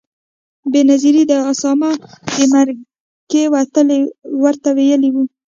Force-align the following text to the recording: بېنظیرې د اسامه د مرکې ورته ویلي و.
بېنظیرې 0.71 1.23
د 1.31 1.33
اسامه 1.51 1.91
د 2.35 2.37
مرکې 2.53 3.43
ورته 4.43 4.69
ویلي 4.77 5.09
و. 5.13 5.17